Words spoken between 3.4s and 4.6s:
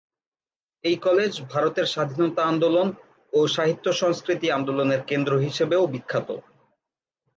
সাহিত্য সংস্কৃতি